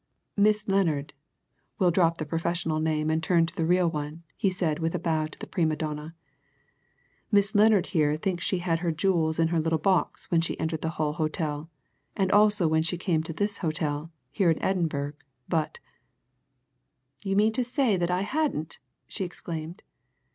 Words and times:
Miss 0.35 0.67
Lennard 0.67 1.13
we'll 1.77 1.91
drop 1.91 2.17
the 2.17 2.25
professional 2.25 2.79
name 2.79 3.11
and 3.11 3.21
turn 3.21 3.45
to 3.45 3.55
the 3.55 3.67
real 3.67 3.87
one," 3.87 4.23
he 4.35 4.49
said, 4.49 4.79
with 4.79 4.95
a 4.95 4.99
bow 4.99 5.27
to 5.27 5.37
the 5.37 5.45
prima 5.45 5.75
donna 5.75 6.15
"Miss 7.31 7.53
Lennard 7.53 7.85
here 7.93 8.17
thinks 8.17 8.43
she 8.43 8.57
had 8.57 8.79
her 8.79 8.91
jewels 8.91 9.37
in 9.37 9.49
her 9.49 9.59
little 9.59 9.77
box 9.77 10.31
when 10.31 10.41
she 10.41 10.59
entered 10.59 10.81
the 10.81 10.89
Hull 10.97 11.13
hotel, 11.13 11.69
and 12.17 12.31
also 12.31 12.67
when 12.67 12.81
she 12.81 12.97
came 12.97 13.21
to 13.21 13.31
this 13.33 13.59
hotel, 13.59 14.09
here 14.31 14.49
in 14.49 14.59
Edinburgh, 14.59 15.13
but" 15.47 15.79
"Do 17.21 17.29
you 17.29 17.35
mean 17.35 17.53
to 17.53 17.63
say 17.63 17.95
that 17.95 18.09
I 18.09 18.21
hadn't?" 18.21 18.79
she 19.05 19.23
exclaimed. 19.23 19.83